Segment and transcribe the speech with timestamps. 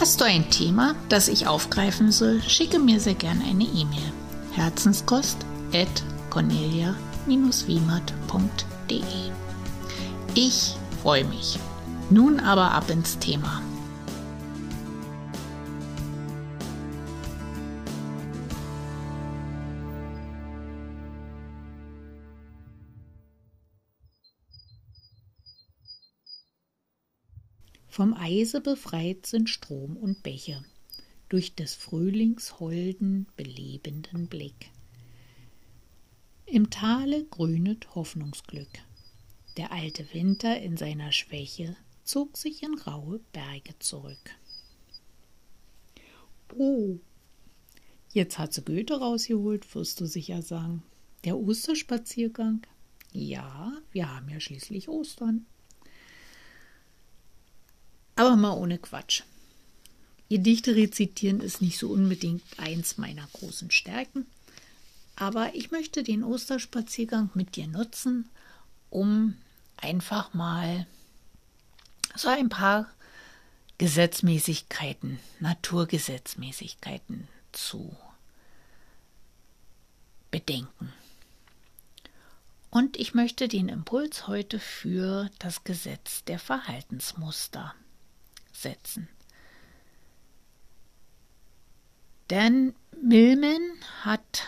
[0.00, 4.12] Hast du ein Thema, das ich aufgreifen soll, schicke mir sehr gern eine E-Mail.
[4.52, 5.38] Herzenskost
[5.72, 5.88] at
[6.30, 9.02] cornelia-wiemert.de
[10.34, 11.58] Ich freue mich.
[12.10, 13.62] Nun aber ab ins Thema.
[27.92, 30.64] Vom Eise befreit sind Strom und Bäche,
[31.28, 34.70] durch des Frühlings holden, belebenden Blick.
[36.46, 38.70] Im Tale grünet Hoffnungsglück.
[39.58, 44.30] Der alte Winter in seiner Schwäche zog sich in raue Berge zurück.
[46.56, 46.96] Oh,
[48.14, 50.82] jetzt hat sie Goethe rausgeholt, wirst du sicher sagen.
[51.24, 52.62] Der Osterspaziergang?
[53.12, 55.44] Ja, wir haben ja schließlich Ostern.
[58.16, 59.22] Aber mal ohne Quatsch.
[60.28, 64.26] Gedichte rezitieren ist nicht so unbedingt eins meiner großen Stärken.
[65.14, 68.28] Aber ich möchte den Osterspaziergang mit dir nutzen,
[68.88, 69.36] um
[69.76, 70.86] einfach mal
[72.16, 72.86] so ein paar
[73.78, 77.94] Gesetzmäßigkeiten, Naturgesetzmäßigkeiten zu
[80.30, 80.92] bedenken.
[82.70, 87.74] Und ich möchte den Impuls heute für das Gesetz der Verhaltensmuster
[88.62, 89.08] setzen.
[92.30, 93.60] Denn Milman
[94.02, 94.46] hat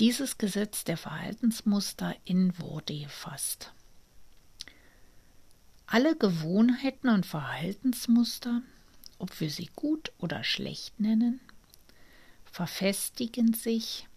[0.00, 3.72] dieses Gesetz der Verhaltensmuster in Worte gefasst.
[5.86, 8.62] Alle Gewohnheiten und Verhaltensmuster,
[9.18, 11.40] ob wir sie gut oder schlecht nennen,
[12.44, 14.08] verfestigen sich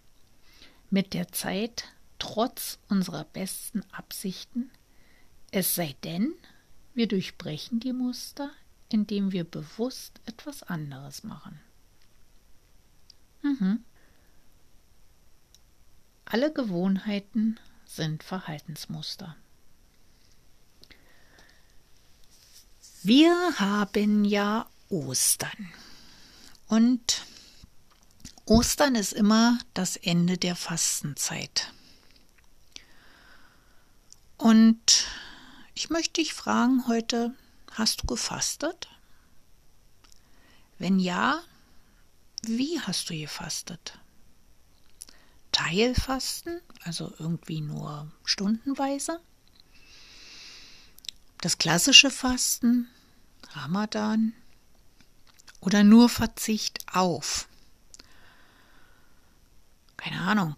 [0.90, 1.84] mit der Zeit
[2.18, 4.70] trotz unserer besten Absichten,
[5.50, 6.32] es sei denn,
[6.94, 8.50] wir durchbrechen die Muster,
[8.88, 11.60] indem wir bewusst etwas anderes machen.
[13.42, 13.84] Mhm.
[16.24, 19.36] Alle Gewohnheiten sind Verhaltensmuster.
[23.02, 25.72] Wir haben ja Ostern.
[26.66, 27.24] Und
[28.44, 31.72] Ostern ist immer das Ende der Fastenzeit.
[34.36, 35.06] Und
[35.74, 37.32] ich möchte dich fragen heute,
[37.76, 38.88] hast du gefastet?
[40.78, 41.42] Wenn ja,
[42.42, 43.98] wie hast du gefastet?
[45.52, 49.20] Teilfasten, also irgendwie nur stundenweise?
[51.40, 52.88] Das klassische Fasten,
[53.52, 54.32] Ramadan
[55.60, 57.48] oder nur Verzicht auf?
[59.96, 60.56] Keine Ahnung,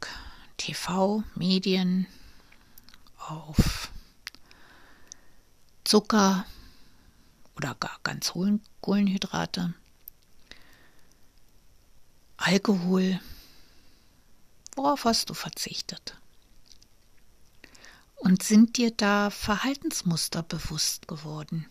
[0.56, 2.06] TV, Medien,
[3.18, 3.90] auf
[5.84, 6.44] Zucker
[7.58, 9.74] oder gar ganz hohen Kohlenhydrate,
[12.36, 13.20] Alkohol.
[14.76, 16.16] Worauf hast du verzichtet?
[18.14, 21.66] Und sind dir da Verhaltensmuster bewusst geworden?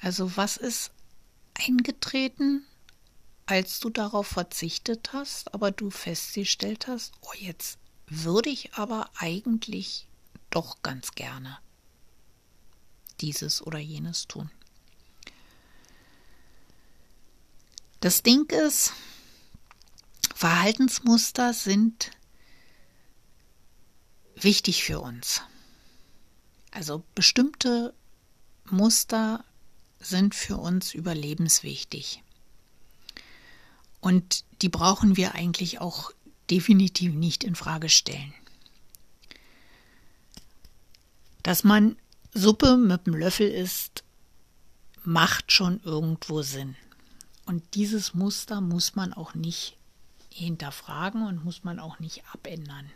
[0.00, 0.92] Also was ist
[1.54, 2.64] eingetreten,
[3.44, 10.08] als du darauf verzichtet hast, aber du festgestellt hast, oh jetzt würde ich aber eigentlich
[10.48, 11.58] doch ganz gerne
[13.20, 14.50] dieses oder jenes tun.
[18.00, 18.92] Das Ding ist,
[20.34, 22.10] Verhaltensmuster sind
[24.34, 25.40] wichtig für uns.
[26.70, 27.94] Also bestimmte
[28.70, 29.44] Muster
[29.98, 32.22] sind für uns überlebenswichtig.
[34.00, 36.10] Und die brauchen wir eigentlich auch
[36.50, 38.34] definitiv nicht in Frage stellen.
[41.42, 41.96] Dass man
[42.34, 44.04] Suppe mit dem Löffel isst,
[45.02, 46.76] macht schon irgendwo Sinn.
[47.46, 49.78] Und dieses Muster muss man auch nicht
[50.30, 52.90] hinterfragen und muss man auch nicht abändern.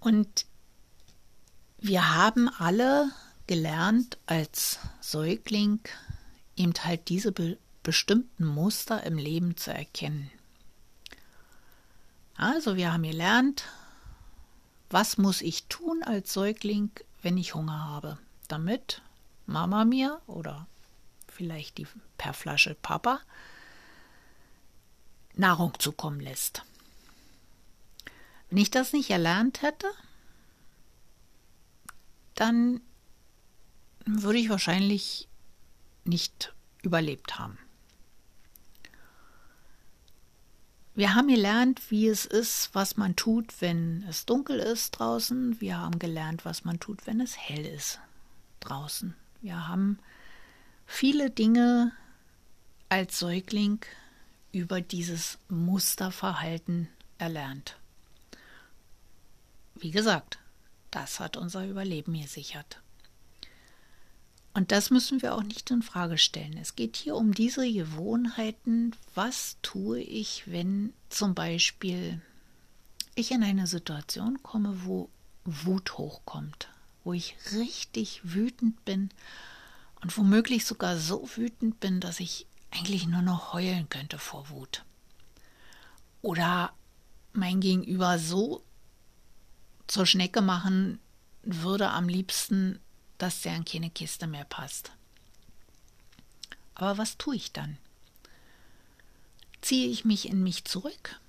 [0.00, 0.46] Und
[1.78, 3.10] wir haben alle
[3.46, 5.80] gelernt als Säugling
[6.56, 10.30] eben halt diese be bestimmten Muster im Leben zu erkennen.
[12.36, 13.64] Also wir haben gelernt,
[14.88, 16.90] was muss ich tun als Säugling,
[17.22, 19.02] wenn ich Hunger habe, damit
[19.46, 20.68] Mama mir oder
[21.32, 21.86] vielleicht die
[22.18, 23.20] per Flasche Papa
[25.34, 26.62] Nahrung zukommen lässt.
[28.50, 29.86] Wenn ich das nicht erlernt hätte,
[32.34, 32.80] dann
[34.04, 35.28] würde ich wahrscheinlich
[36.04, 36.52] nicht
[36.82, 37.58] überlebt haben.
[40.94, 45.58] Wir haben gelernt, wie es ist, was man tut, wenn es dunkel ist draußen.
[45.58, 47.98] Wir haben gelernt, was man tut, wenn es hell ist
[48.60, 49.14] draußen.
[49.40, 49.98] Wir haben
[50.92, 51.90] viele Dinge
[52.90, 53.80] als Säugling
[54.52, 56.86] über dieses Musterverhalten
[57.16, 57.76] erlernt.
[59.74, 60.38] Wie gesagt,
[60.90, 62.82] das hat unser Überleben gesichert.
[64.52, 66.58] Und das müssen wir auch nicht in Frage stellen.
[66.58, 68.94] Es geht hier um diese Gewohnheiten.
[69.14, 72.20] Was tue ich, wenn zum Beispiel
[73.14, 75.08] ich in eine Situation komme, wo
[75.46, 76.68] Wut hochkommt,
[77.02, 79.08] wo ich richtig wütend bin
[80.02, 84.84] und womöglich sogar so wütend bin, dass ich eigentlich nur noch heulen könnte vor Wut.
[86.20, 86.72] Oder
[87.32, 88.62] mein Gegenüber so
[89.86, 91.00] zur Schnecke machen
[91.42, 92.78] würde am liebsten,
[93.18, 94.92] dass der in keine Kiste mehr passt.
[96.74, 97.78] Aber was tue ich dann?
[99.60, 101.20] Ziehe ich mich in mich zurück,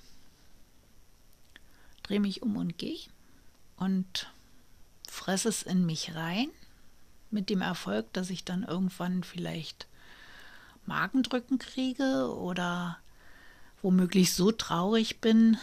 [2.02, 3.00] drehe mich um und gehe
[3.78, 4.28] und
[5.08, 6.50] fresse es in mich rein,
[7.34, 9.88] mit dem Erfolg, dass ich dann irgendwann vielleicht
[10.86, 12.98] Magendrücken kriege oder
[13.82, 15.58] womöglich so traurig bin,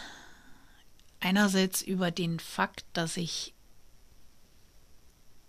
[1.19, 3.53] einerseits über den Fakt, dass ich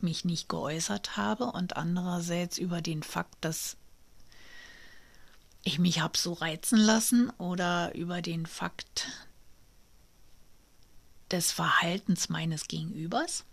[0.00, 3.76] mich nicht geäußert habe und andererseits über den Fakt, dass
[5.64, 9.06] ich mich habe so reizen lassen oder über den Fakt
[11.30, 13.44] des Verhaltens meines Gegenübers.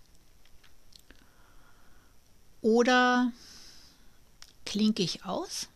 [2.62, 3.32] Oder
[4.66, 5.70] klinke ich aus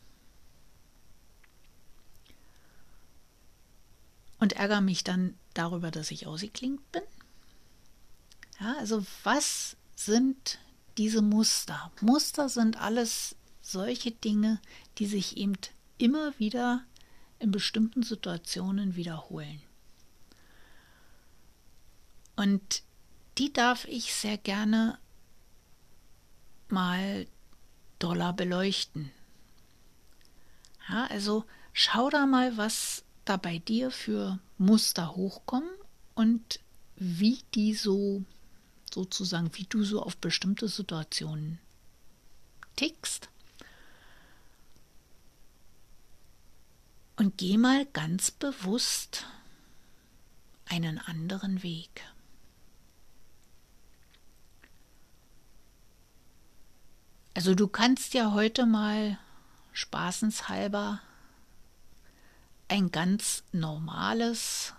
[4.40, 7.04] und ärgere mich dann darüber, dass ich ausgeklinkt bin.
[8.60, 10.60] Ja, also was sind
[10.98, 11.92] diese Muster.
[12.02, 14.60] Muster sind alles solche Dinge,
[14.98, 15.54] die sich eben
[15.98, 16.84] immer wieder
[17.40, 19.62] in bestimmten Situationen wiederholen.
[22.36, 22.84] Und
[23.38, 25.00] die darf ich sehr gerne
[26.70, 27.28] mal
[28.00, 29.12] doller beleuchten.
[30.90, 35.70] Ja, also schau da mal, was da bei dir für Muster hochkommen
[36.14, 36.60] und
[36.96, 38.24] wie die so
[38.94, 41.60] sozusagen, wie du so auf bestimmte Situationen
[42.76, 43.30] tickst.
[47.16, 49.26] Und geh mal ganz bewusst
[50.66, 52.04] einen anderen Weg.
[57.34, 59.18] Also du kannst ja heute mal
[59.72, 61.02] spaßenshalber
[62.68, 64.74] ein ganz normales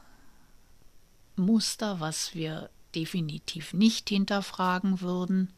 [1.37, 5.53] Muster, was wir definitiv nicht hinterfragen würden,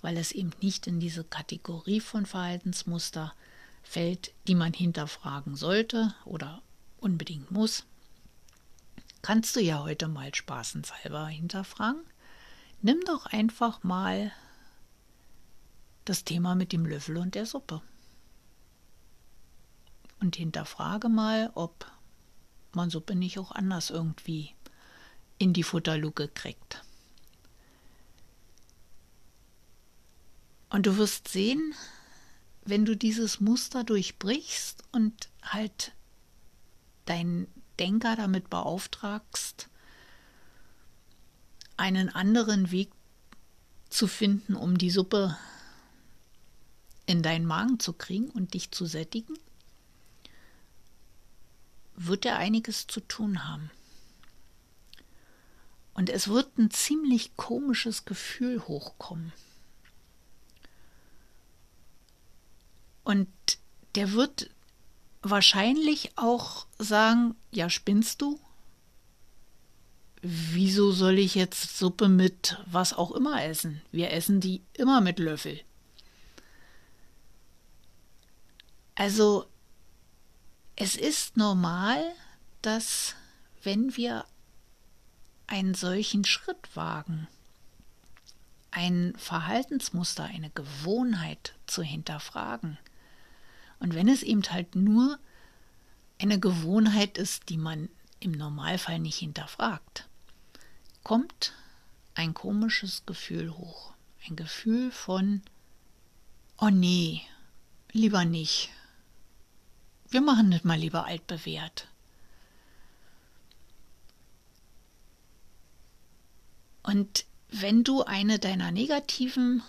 [0.00, 3.34] weil es eben nicht in diese Kategorie von Verhaltensmuster
[3.82, 6.62] fällt, die man hinterfragen sollte oder
[7.00, 7.84] unbedingt muss.
[9.20, 12.02] Kannst du ja heute mal spaßenshalber hinterfragen.
[12.82, 14.30] Nimm doch einfach mal
[16.08, 17.82] das Thema mit dem Löffel und der Suppe.
[20.20, 21.90] Und hinterfrage mal, ob
[22.72, 24.54] man Suppe nicht auch anders irgendwie
[25.38, 26.82] in die Futterluke kriegt.
[30.70, 31.74] Und du wirst sehen,
[32.64, 35.92] wenn du dieses Muster durchbrichst und halt
[37.06, 37.46] deinen
[37.78, 39.68] Denker damit beauftragst,
[41.76, 42.90] einen anderen Weg
[43.88, 45.38] zu finden, um die Suppe
[47.08, 49.34] in deinen Magen zu kriegen und dich zu sättigen,
[51.96, 53.70] wird er einiges zu tun haben.
[55.94, 59.32] Und es wird ein ziemlich komisches Gefühl hochkommen.
[63.04, 63.28] Und
[63.94, 64.50] der wird
[65.22, 68.38] wahrscheinlich auch sagen, ja, spinnst du?
[70.20, 73.80] Wieso soll ich jetzt Suppe mit was auch immer essen?
[73.92, 75.60] Wir essen die immer mit Löffel.
[78.98, 79.46] Also,
[80.74, 82.02] es ist normal,
[82.62, 83.14] dass
[83.62, 84.24] wenn wir
[85.46, 87.28] einen solchen Schritt wagen,
[88.72, 92.76] ein Verhaltensmuster, eine Gewohnheit zu hinterfragen.
[93.78, 95.20] Und wenn es eben halt nur
[96.20, 97.88] eine Gewohnheit ist, die man
[98.18, 100.08] im Normalfall nicht hinterfragt,
[101.04, 101.52] kommt
[102.16, 103.94] ein komisches Gefühl hoch.
[104.28, 105.42] Ein Gefühl von,
[106.58, 107.22] oh nee,
[107.92, 108.70] lieber nicht
[110.10, 111.88] wir machen nicht mal lieber altbewährt.
[116.82, 119.62] Und wenn du eine deiner negativen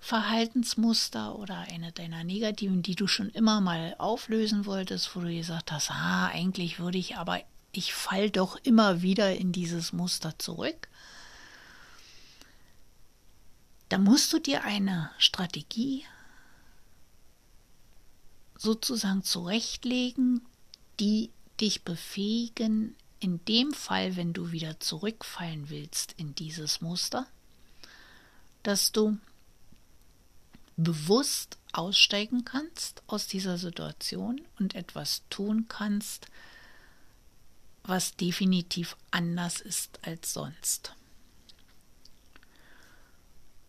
[0.00, 5.70] Verhaltensmuster oder eine deiner negativen, die du schon immer mal auflösen wolltest, wo du gesagt
[5.70, 7.40] hast, ah, eigentlich würde ich, aber
[7.72, 10.88] ich fall doch immer wieder in dieses Muster zurück.
[13.88, 16.04] Dann musst du dir eine Strategie
[18.60, 20.42] sozusagen zurechtlegen,
[21.00, 21.30] die
[21.62, 27.26] dich befähigen, in dem Fall, wenn du wieder zurückfallen willst in dieses Muster,
[28.62, 29.16] dass du
[30.76, 36.26] bewusst aussteigen kannst aus dieser Situation und etwas tun kannst,
[37.82, 40.94] was definitiv anders ist als sonst.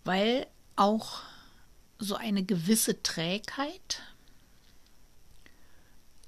[0.03, 1.21] Weil auch
[1.97, 4.01] so eine gewisse Trägheit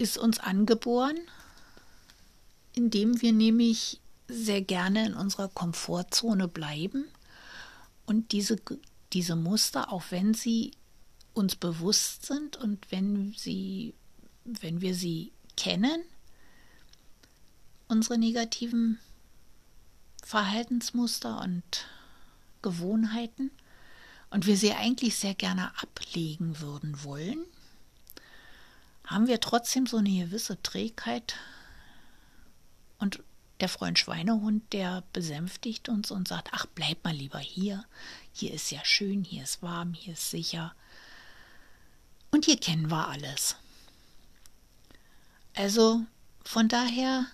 [0.04, 1.18] ist uns angeboren,
[2.76, 7.06] indem wir nämlich sehr gerne in unserer Komfortzone bleiben
[8.06, 8.58] und diese,
[9.14, 10.72] diese Muster, auch wenn sie
[11.34, 13.94] uns bewusst sind und wenn sie,
[14.44, 16.04] wenn wir sie kennen,
[17.88, 19.00] unsere negativen
[20.22, 21.88] Verhaltensmuster und
[22.62, 23.52] Gewohnheiten
[24.32, 27.46] und wir sie eigentlich sehr gerne ablegen würden wollen,
[29.06, 31.36] haben wir trotzdem so eine gewisse Trägheit
[33.00, 33.22] und
[33.60, 37.86] der Freund Schweinehund, der besänftigt uns und sagt, ach, bleib mal lieber hier,
[38.32, 40.74] hier ist ja schön, hier ist warm, hier ist sicher.
[42.32, 43.56] Und hier kennen wir alles.
[45.56, 46.02] Also
[46.44, 47.26] von daher,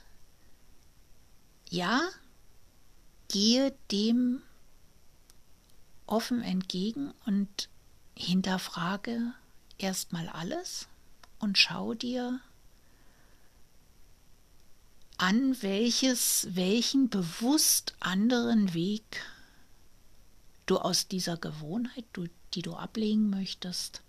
[1.70, 2.02] ja,
[3.30, 4.42] gehe dem
[6.06, 7.70] offen entgegen und
[8.16, 9.34] hinterfrage
[9.78, 10.88] erstmal alles
[11.40, 12.40] und schau dir
[15.18, 19.26] an, welches, welchen bewusst anderen Weg
[20.66, 24.02] du aus dieser Gewohnheit, du, die du ablegen möchtest,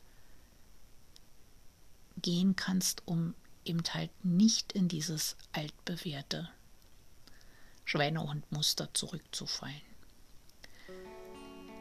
[2.22, 3.34] gehen kannst, um
[3.64, 6.48] eben halt nicht in dieses altbewährte
[7.84, 9.80] Schweinehundmuster zurückzufallen.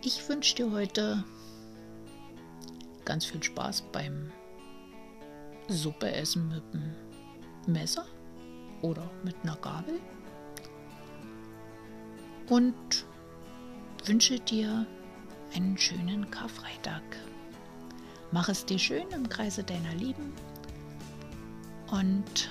[0.04, 1.24] Ich wünsche dir heute
[3.06, 4.32] ganz viel Spaß beim
[5.70, 8.06] Suppe essen mit dem Messer
[8.82, 10.00] oder mit einer Gabel
[12.50, 13.06] und
[14.06, 14.86] wünsche dir
[15.54, 17.04] einen schönen Karfreitag.
[18.32, 20.34] Mach es dir schön im Kreise deiner Lieben
[21.92, 22.50] und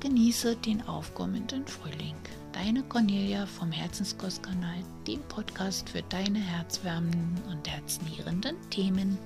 [0.00, 2.14] genieße den aufkommenden Frühling.
[2.52, 9.18] Deine Cornelia vom Herzenskostkanal, dem Podcast für deine herzwärmenden und herznährenden Themen.